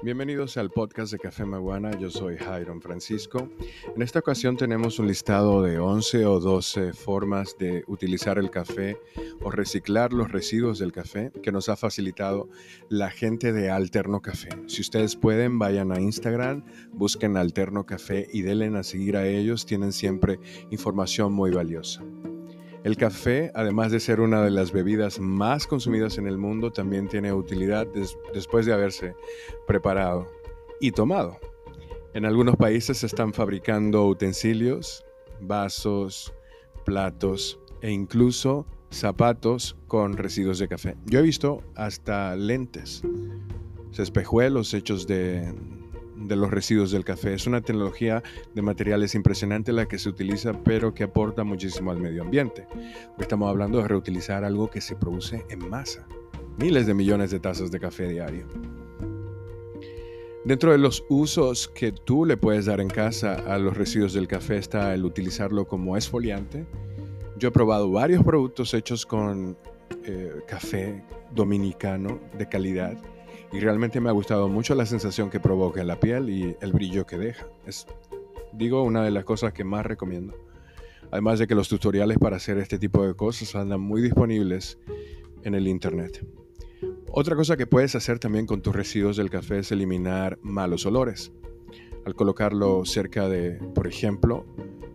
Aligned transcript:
Bienvenidos 0.00 0.56
al 0.56 0.70
podcast 0.70 1.10
de 1.10 1.18
Café 1.18 1.44
Maguana, 1.44 1.90
yo 1.98 2.08
soy 2.08 2.36
Jairon 2.36 2.80
Francisco. 2.80 3.50
En 3.96 4.00
esta 4.00 4.20
ocasión 4.20 4.56
tenemos 4.56 5.00
un 5.00 5.08
listado 5.08 5.60
de 5.60 5.80
11 5.80 6.24
o 6.24 6.38
12 6.38 6.92
formas 6.92 7.56
de 7.58 7.82
utilizar 7.88 8.38
el 8.38 8.48
café 8.48 8.96
o 9.42 9.50
reciclar 9.50 10.12
los 10.12 10.30
residuos 10.30 10.78
del 10.78 10.92
café 10.92 11.32
que 11.42 11.50
nos 11.50 11.68
ha 11.68 11.74
facilitado 11.74 12.48
la 12.88 13.10
gente 13.10 13.52
de 13.52 13.70
Alterno 13.70 14.22
Café. 14.22 14.50
Si 14.68 14.82
ustedes 14.82 15.16
pueden, 15.16 15.58
vayan 15.58 15.90
a 15.90 16.00
Instagram, 16.00 16.64
busquen 16.92 17.36
Alterno 17.36 17.84
Café 17.84 18.28
y 18.32 18.42
denle 18.42 18.68
a 18.78 18.84
seguir 18.84 19.16
a 19.16 19.26
ellos, 19.26 19.66
tienen 19.66 19.90
siempre 19.90 20.38
información 20.70 21.32
muy 21.32 21.50
valiosa. 21.50 22.04
El 22.88 22.96
café, 22.96 23.50
además 23.54 23.92
de 23.92 24.00
ser 24.00 24.18
una 24.18 24.42
de 24.42 24.50
las 24.50 24.72
bebidas 24.72 25.20
más 25.20 25.66
consumidas 25.66 26.16
en 26.16 26.26
el 26.26 26.38
mundo, 26.38 26.72
también 26.72 27.06
tiene 27.06 27.34
utilidad 27.34 27.86
después 28.32 28.64
de 28.64 28.72
haberse 28.72 29.14
preparado 29.66 30.26
y 30.80 30.92
tomado. 30.92 31.36
En 32.14 32.24
algunos 32.24 32.56
países 32.56 32.96
se 32.96 33.04
están 33.04 33.34
fabricando 33.34 34.06
utensilios, 34.06 35.04
vasos, 35.38 36.32
platos 36.86 37.60
e 37.82 37.90
incluso 37.90 38.66
zapatos 38.90 39.76
con 39.86 40.16
residuos 40.16 40.58
de 40.58 40.68
café. 40.68 40.96
Yo 41.04 41.18
he 41.18 41.22
visto 41.22 41.62
hasta 41.74 42.34
lentes, 42.36 43.02
espejuelos 43.98 44.72
hechos 44.72 45.06
de, 45.06 45.52
de 46.18 46.36
los 46.36 46.50
residuos 46.50 46.90
del 46.90 47.04
café. 47.04 47.34
Es 47.34 47.46
una 47.46 47.60
tecnología 47.60 48.22
de 48.54 48.62
materiales 48.62 49.14
impresionante 49.14 49.72
la 49.72 49.86
que 49.86 49.98
se 49.98 50.08
utiliza, 50.08 50.52
pero 50.64 50.94
que 50.94 51.04
aporta 51.04 51.44
muchísimo 51.44 51.90
al 51.90 52.00
medio 52.00 52.22
ambiente. 52.22 52.66
Estamos 53.18 53.48
hablando 53.48 53.78
de 53.78 53.88
reutilizar 53.88 54.44
algo 54.44 54.70
que 54.70 54.80
se 54.80 54.96
produce 54.96 55.44
en 55.48 55.68
masa, 55.68 56.06
miles 56.58 56.86
de 56.86 56.94
millones 56.94 57.30
de 57.30 57.40
tazas 57.40 57.70
de 57.70 57.80
café 57.80 58.08
diario. 58.08 58.46
Dentro 60.44 60.72
de 60.72 60.78
los 60.78 61.04
usos 61.08 61.68
que 61.68 61.92
tú 61.92 62.24
le 62.24 62.36
puedes 62.36 62.66
dar 62.66 62.80
en 62.80 62.88
casa 62.88 63.34
a 63.34 63.58
los 63.58 63.76
residuos 63.76 64.14
del 64.14 64.28
café 64.28 64.56
está 64.56 64.94
el 64.94 65.04
utilizarlo 65.04 65.66
como 65.66 65.96
esfoliante. 65.96 66.66
Yo 67.36 67.48
he 67.48 67.52
probado 67.52 67.90
varios 67.90 68.24
productos 68.24 68.72
hechos 68.72 69.04
con 69.04 69.58
eh, 70.04 70.40
café 70.46 71.04
dominicano 71.34 72.18
de 72.38 72.48
calidad 72.48 72.96
y 73.52 73.60
realmente 73.60 74.00
me 74.00 74.08
ha 74.08 74.12
gustado 74.12 74.48
mucho 74.48 74.74
la 74.74 74.86
sensación 74.86 75.30
que 75.30 75.40
provoca 75.40 75.80
en 75.80 75.86
la 75.86 75.98
piel 75.98 76.28
y 76.30 76.56
el 76.60 76.72
brillo 76.72 77.06
que 77.06 77.18
deja. 77.18 77.46
Es, 77.66 77.86
digo, 78.52 78.82
una 78.82 79.02
de 79.02 79.10
las 79.10 79.24
cosas 79.24 79.52
que 79.52 79.64
más 79.64 79.86
recomiendo. 79.86 80.34
Además 81.10 81.38
de 81.38 81.46
que 81.46 81.54
los 81.54 81.68
tutoriales 81.68 82.18
para 82.18 82.36
hacer 82.36 82.58
este 82.58 82.78
tipo 82.78 83.06
de 83.06 83.14
cosas 83.14 83.54
andan 83.54 83.80
muy 83.80 84.02
disponibles 84.02 84.78
en 85.42 85.54
el 85.54 85.66
Internet. 85.66 86.26
Otra 87.10 87.34
cosa 87.34 87.56
que 87.56 87.66
puedes 87.66 87.94
hacer 87.94 88.18
también 88.18 88.46
con 88.46 88.60
tus 88.60 88.76
residuos 88.76 89.16
del 89.16 89.30
café 89.30 89.60
es 89.60 89.72
eliminar 89.72 90.38
malos 90.42 90.84
olores. 90.84 91.32
Al 92.04 92.14
colocarlo 92.14 92.84
cerca 92.84 93.28
de, 93.28 93.52
por 93.74 93.86
ejemplo, 93.86 94.44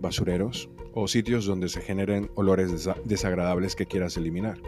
basureros 0.00 0.70
o 0.94 1.06
sitios 1.06 1.44
donde 1.44 1.68
se 1.68 1.82
generen 1.82 2.30
olores 2.34 2.88
desagradables 3.04 3.76
que 3.76 3.86
quieras 3.86 4.16
eliminar. 4.16 4.58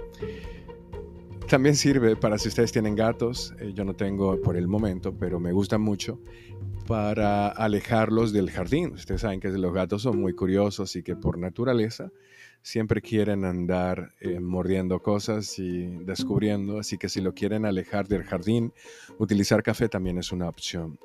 También 1.51 1.75
sirve 1.75 2.15
para 2.15 2.39
si 2.39 2.47
ustedes 2.47 2.71
tienen 2.71 2.95
gatos, 2.95 3.53
eh, 3.59 3.73
yo 3.75 3.85
no 3.85 3.97
tengo 3.97 4.41
por 4.41 4.57
el 4.57 4.69
momento, 4.69 5.19
pero 5.19 5.41
me 5.41 5.51
gusta 5.51 5.79
mucho, 5.79 6.21
para 6.87 7.49
alejarlos 7.49 8.33
del 8.33 8.53
jardín. 8.53 8.93
Ustedes 8.93 9.23
saben 9.23 9.41
que 9.41 9.49
los 9.49 9.75
gatos 9.75 10.03
son 10.03 10.21
muy 10.21 10.33
curiosos 10.33 10.95
y 10.95 11.03
que 11.03 11.17
por 11.17 11.39
naturaleza 11.39 12.13
siempre 12.63 13.03
quieren 13.03 13.45
andar 13.45 14.13
eh, 14.21 14.39
mordiendo 14.39 15.01
cosas 15.01 15.59
y 15.59 15.89
descubriendo, 16.05 16.79
así 16.79 16.99
que 16.99 17.09
si 17.09 17.21
lo 17.21 17.35
quieren 17.35 17.65
alejar 17.65 18.07
del 18.07 18.23
jardín, 18.23 18.73
utilizar 19.19 19.65
café 19.65 19.89
también 19.89 20.19
es 20.19 20.31
una 20.31 20.49
opción 20.49 21.01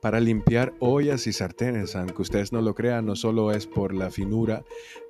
para 0.00 0.20
limpiar 0.20 0.74
ollas 0.80 1.26
y 1.26 1.32
sartenes. 1.32 1.96
Aunque 1.96 2.22
ustedes 2.22 2.52
no 2.52 2.60
lo 2.60 2.74
crean, 2.74 3.06
no 3.06 3.16
solo 3.16 3.52
es 3.52 3.66
por 3.66 3.94
la 3.94 4.10
finura, 4.10 4.64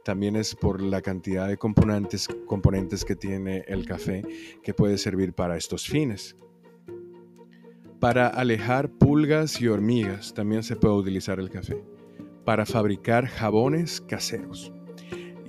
también 0.04 0.36
es 0.36 0.54
por 0.54 0.80
la 0.80 1.02
cantidad 1.02 1.48
de 1.48 1.56
componentes, 1.56 2.28
componentes 2.46 3.04
que 3.04 3.16
tiene 3.16 3.64
el 3.68 3.86
café 3.86 4.22
que 4.62 4.74
puede 4.74 4.98
servir 4.98 5.32
para 5.32 5.56
estos 5.56 5.86
fines. 5.86 6.36
Para 8.00 8.28
alejar 8.28 8.90
pulgas 8.90 9.60
y 9.60 9.66
hormigas 9.66 10.32
también 10.32 10.62
se 10.62 10.76
puede 10.76 10.94
utilizar 10.94 11.40
el 11.40 11.50
café. 11.50 11.82
Para 12.44 12.64
fabricar 12.64 13.26
jabones 13.26 14.00
caseros. 14.00 14.72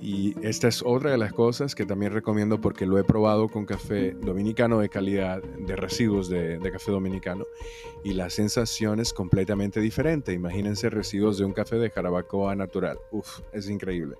Y 0.00 0.34
esta 0.42 0.68
es 0.68 0.82
otra 0.82 1.10
de 1.10 1.18
las 1.18 1.32
cosas 1.32 1.74
que 1.74 1.84
también 1.84 2.12
recomiendo 2.12 2.60
porque 2.60 2.86
lo 2.86 2.98
he 2.98 3.04
probado 3.04 3.48
con 3.48 3.66
café 3.66 4.12
dominicano 4.12 4.78
de 4.80 4.88
calidad, 4.88 5.42
de 5.42 5.76
residuos 5.76 6.30
de, 6.30 6.58
café 6.72 6.90
dominicano, 6.90 7.44
y 8.02 8.14
la 8.14 8.30
sensación 8.30 9.00
es 9.00 9.12
completamente 9.12 9.80
diferente. 9.80 10.32
Imagínense 10.32 10.88
residuos 10.88 11.36
de 11.36 11.44
un 11.44 11.52
café 11.52 11.76
de 11.76 11.90
jarabacoa 11.90 12.56
natural. 12.56 12.98
Uf, 13.10 13.40
es 13.52 13.68
increíble. 13.68 14.16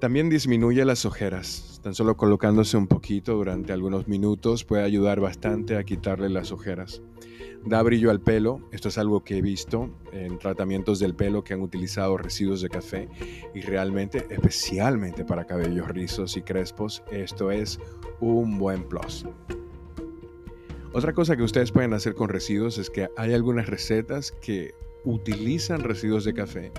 También 0.00 0.30
disminuye 0.30 0.84
las 0.84 1.04
ojeras. 1.04 1.80
Tan 1.82 1.94
solo 1.94 2.16
colocándose 2.16 2.76
un 2.76 2.86
poquito 2.86 3.34
durante 3.34 3.72
algunos 3.72 4.06
minutos 4.06 4.64
puede 4.64 4.84
ayudar 4.84 5.18
bastante 5.20 5.76
a 5.76 5.84
quitarle 5.84 6.28
las 6.28 6.52
ojeras 6.52 7.02
da 7.64 7.82
brillo 7.82 8.10
al 8.10 8.20
pelo. 8.20 8.60
Esto 8.72 8.88
es 8.88 8.98
algo 8.98 9.22
que 9.22 9.38
he 9.38 9.42
visto 9.42 9.90
en 10.12 10.38
tratamientos 10.38 10.98
del 10.98 11.14
pelo 11.14 11.44
que 11.44 11.54
han 11.54 11.60
utilizado 11.60 12.16
residuos 12.16 12.60
de 12.60 12.68
café 12.68 13.08
y 13.54 13.60
realmente, 13.60 14.26
especialmente 14.30 15.24
para 15.24 15.46
cabellos 15.46 15.88
rizos 15.88 16.36
y 16.36 16.42
crespos, 16.42 17.02
esto 17.10 17.50
es 17.50 17.78
un 18.20 18.58
buen 18.58 18.84
plus. 18.84 19.26
Otra 20.92 21.12
cosa 21.12 21.36
que 21.36 21.42
ustedes 21.42 21.70
pueden 21.70 21.92
hacer 21.94 22.14
con 22.14 22.28
residuos 22.28 22.78
es 22.78 22.90
que 22.90 23.08
hay 23.16 23.32
algunas 23.32 23.68
recetas 23.68 24.32
que 24.32 24.74
utilizan 25.04 25.82
residuos 25.82 26.24
de 26.24 26.34
café 26.34 26.72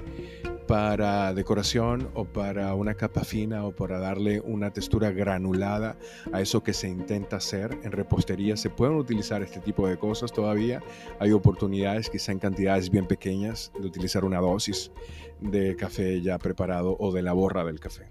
para 0.72 1.34
decoración 1.34 2.10
o 2.14 2.24
para 2.24 2.74
una 2.76 2.94
capa 2.94 3.26
fina 3.26 3.66
o 3.66 3.76
para 3.76 4.00
darle 4.00 4.40
una 4.40 4.72
textura 4.72 5.12
granulada 5.12 5.98
a 6.32 6.40
eso 6.40 6.64
que 6.64 6.72
se 6.72 6.88
intenta 6.88 7.36
hacer 7.36 7.78
en 7.84 7.92
repostería. 7.92 8.56
Se 8.56 8.70
pueden 8.70 8.96
utilizar 8.96 9.44
este 9.44 9.60
tipo 9.60 9.86
de 9.86 9.98
cosas 9.98 10.32
todavía. 10.32 10.82
Hay 11.20 11.34
oportunidades, 11.34 12.10
quizá 12.10 12.32
en 12.32 12.40
cantidades 12.40 12.90
bien 12.90 13.06
pequeñas, 13.06 13.74
de 13.78 13.86
utilizar 13.86 14.24
una 14.24 14.40
dosis 14.40 14.94
de 15.42 15.76
café 15.76 16.22
ya 16.22 16.38
preparado 16.38 16.96
o 16.98 17.12
de 17.12 17.22
la 17.22 17.34
borra 17.34 17.66
del 17.66 17.82
café. 17.82 18.08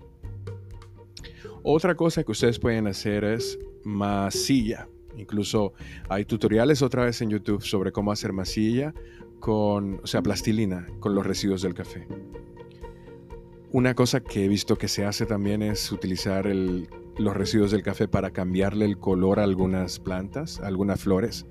Otra 1.63 1.95
cosa 1.95 2.25
que 2.25 2.33
ustedes 2.33 2.59
pueden 2.59 2.89
hacer 2.89 3.25
es 3.25 3.59
masilla. 3.85 4.87
Incluso 5.17 5.73
hay 6.11 6.27
tutoriales 6.27 6.83
otra 6.83 7.07
vez 7.07 7.23
en 7.23 7.31
YouTube 7.31 7.63
sobre 7.63 7.91
cómo 7.91 8.13
hacer 8.13 8.35
masilla 8.35 8.93
con, 9.41 10.01
o 10.03 10.07
sea, 10.07 10.23
plastilina 10.23 10.87
con 11.01 11.15
los 11.15 11.27
residuos 11.27 11.63
del 11.63 11.75
café. 11.75 12.07
Una 13.73 13.95
cosa 13.95 14.21
que 14.21 14.45
he 14.45 14.49
visto 14.49 14.77
que 14.77 14.89
se 14.89 15.05
hace 15.05 15.27
también 15.27 15.63
es 15.63 15.91
utilizar 15.93 16.47
los 16.47 17.37
residuos 17.37 17.71
del 17.71 17.83
café 17.83 18.09
para 18.09 18.31
cambiarle 18.31 18.85
el 18.85 18.99
color 18.99 19.41
a 19.41 19.45
algunas 19.45 19.99
plantas, 20.01 20.61
a 20.61 20.67
algunas 20.67 21.01
flores. 21.01 21.47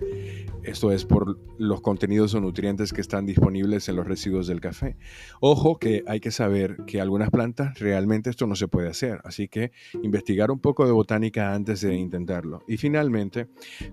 Esto 0.69 0.91
es 0.91 1.03
por 1.03 1.39
los 1.57 1.81
contenidos 1.81 2.35
o 2.35 2.39
nutrientes 2.39 2.93
que 2.93 3.01
están 3.01 3.25
disponibles 3.25 3.89
en 3.89 3.95
los 3.95 4.05
residuos 4.05 4.45
del 4.45 4.61
café. 4.61 4.97
Ojo 5.41 5.79
que 5.79 6.03
hay 6.05 6.19
que 6.19 6.29
saber 6.29 6.77
que 6.85 7.01
algunas 7.01 7.31
plantas 7.31 7.79
realmente 7.79 8.29
esto 8.29 8.45
no 8.45 8.55
se 8.55 8.67
puede 8.67 8.87
hacer, 8.87 9.19
así 9.23 9.47
que 9.47 9.71
investigar 10.03 10.51
un 10.51 10.59
poco 10.59 10.85
de 10.85 10.91
botánica 10.91 11.55
antes 11.55 11.81
de 11.81 11.95
intentarlo. 11.95 12.61
Y 12.67 12.77
finalmente, 12.77 13.47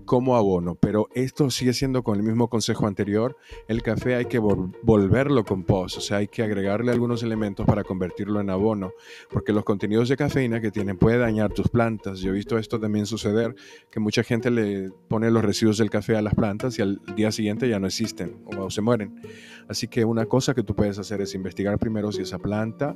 como 0.05 0.35
abono, 0.35 0.75
pero 0.75 1.07
esto 1.15 1.49
sigue 1.49 1.73
siendo 1.73 2.03
con 2.03 2.15
el 2.15 2.21
mismo 2.21 2.47
consejo 2.47 2.85
anterior, 2.85 3.37
el 3.67 3.81
café 3.81 4.13
hay 4.13 4.25
que 4.25 4.37
volverlo 4.37 5.45
compost, 5.45 5.97
o 5.97 6.01
sea, 6.01 6.17
hay 6.17 6.27
que 6.27 6.43
agregarle 6.43 6.91
algunos 6.91 7.23
elementos 7.23 7.65
para 7.65 7.83
convertirlo 7.83 8.39
en 8.39 8.51
abono, 8.51 8.91
porque 9.31 9.51
los 9.51 9.63
contenidos 9.63 10.09
de 10.09 10.15
cafeína 10.15 10.61
que 10.61 10.69
tienen 10.69 10.99
puede 10.99 11.17
dañar 11.17 11.53
tus 11.53 11.69
plantas. 11.69 12.19
Yo 12.19 12.29
he 12.29 12.35
visto 12.35 12.59
esto 12.59 12.79
también 12.79 13.07
suceder, 13.07 13.55
que 13.89 13.99
mucha 13.99 14.21
gente 14.21 14.51
le 14.51 14.91
pone 15.07 15.31
los 15.31 15.43
residuos 15.43 15.79
del 15.79 15.89
café 15.89 16.15
a 16.15 16.21
las 16.21 16.35
plantas 16.35 16.66
y 16.77 16.81
al 16.81 17.01
día 17.15 17.31
siguiente 17.31 17.69
ya 17.69 17.79
no 17.79 17.87
existen 17.87 18.43
o 18.45 18.69
se 18.69 18.81
mueren. 18.81 19.21
Así 19.67 19.87
que 19.87 20.05
una 20.05 20.25
cosa 20.25 20.53
que 20.53 20.63
tú 20.63 20.75
puedes 20.75 20.97
hacer 20.99 21.21
es 21.21 21.35
investigar 21.35 21.77
primero 21.77 22.11
si 22.11 22.21
esa 22.21 22.39
planta, 22.39 22.95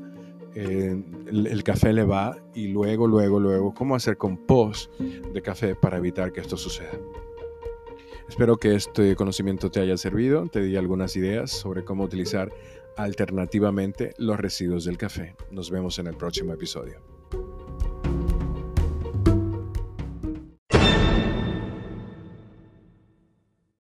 eh, 0.56 1.02
el, 1.28 1.64
café 1.64 1.94
le 1.94 2.04
va 2.04 2.38
y 2.54 2.68
luego, 2.68 3.08
luego, 3.08 3.40
luego, 3.40 3.74
cómo 3.74 3.96
hacer 3.96 4.18
compost 4.18 4.92
de 5.00 5.42
café 5.42 5.76
para 5.76 5.98
evitar 5.98 6.32
que 6.32 6.42
esto 6.42 6.58
suceda. 6.58 6.92
Espero 8.28 8.58
que 8.58 8.76
este 8.76 9.16
conocimiento 9.16 9.70
te 9.70 9.82
haya 9.82 9.98
servido, 9.98 10.48
te 10.48 10.62
di 10.62 10.76
algunas 10.76 11.16
ideas 11.16 11.52
sobre 11.52 11.84
cómo 11.84 12.04
utilizar 12.04 12.52
alternativamente 12.98 14.14
los 14.18 14.40
residuos 14.40 14.86
del 14.86 14.98
café. 14.98 15.36
Nos 15.52 15.70
vemos 15.70 16.00
en 16.00 16.08
el 16.08 16.16
próximo 16.16 16.54
episodio. 16.54 17.21